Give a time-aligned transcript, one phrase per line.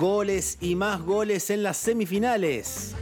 [0.00, 2.94] Goles y más goles en las semifinales.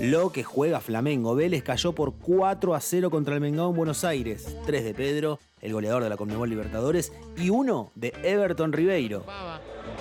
[0.00, 1.36] Lo que juega Flamengo.
[1.36, 4.56] Vélez cayó por 4 a 0 contra el Mengao en Buenos Aires.
[4.66, 9.24] 3 de Pedro, el goleador de la Conmebol Libertadores, y uno de Everton Ribeiro.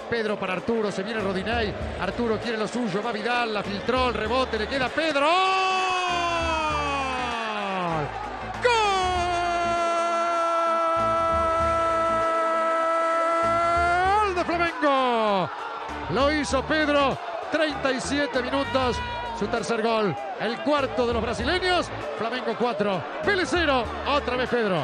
[0.09, 1.71] Pedro para Arturo, se viene Rodinei.
[1.99, 5.27] Arturo quiere lo suyo, va Vidal, la filtró, el rebote, le queda Pedro.
[14.23, 14.35] ¡Gol!
[14.35, 15.68] de Flamengo.
[16.13, 17.17] Lo hizo Pedro,
[17.51, 18.97] 37 minutos
[19.39, 24.83] su tercer gol, el cuarto de los brasileños, Flamengo 4, Vélez 0, otra vez Pedro.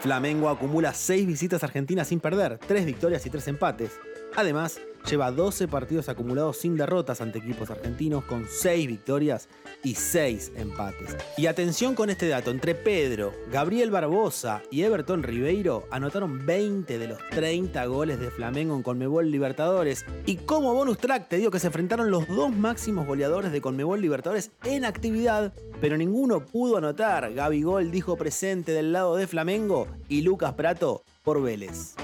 [0.00, 3.98] Flamengo acumula 6 visitas argentinas sin perder, 3 victorias y 3 empates.
[4.38, 9.48] Además, lleva 12 partidos acumulados sin derrotas ante equipos argentinos con 6 victorias
[9.82, 11.16] y 6 empates.
[11.36, 17.08] Y atención con este dato, entre Pedro, Gabriel Barbosa y Everton Ribeiro anotaron 20 de
[17.08, 20.04] los 30 goles de Flamengo en Conmebol Libertadores.
[20.24, 24.00] Y como bonus track te digo que se enfrentaron los dos máximos goleadores de Conmebol
[24.00, 27.34] Libertadores en actividad, pero ninguno pudo anotar.
[27.34, 31.96] Gaby Gol dijo presente del lado de Flamengo y Lucas Prato por Vélez.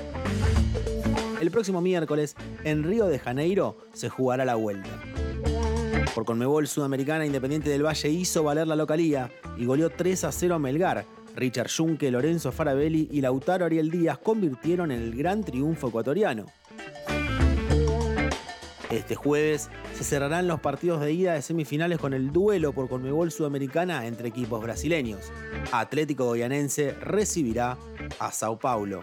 [1.44, 4.88] El próximo miércoles, en Río de Janeiro, se jugará la vuelta.
[6.14, 10.54] Por Conmebol Sudamericana, Independiente del Valle hizo valer la localía y goleó 3 a 0
[10.54, 11.04] a Melgar.
[11.36, 16.46] Richard Junque, Lorenzo Farabelli y Lautaro Ariel Díaz convirtieron en el gran triunfo ecuatoriano.
[18.88, 23.30] Este jueves se cerrarán los partidos de ida de semifinales con el duelo por Conmebol
[23.30, 25.30] Sudamericana entre equipos brasileños.
[25.72, 27.76] Atlético Goyanense recibirá
[28.18, 29.02] a Sao Paulo.